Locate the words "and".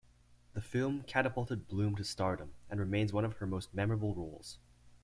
2.71-2.79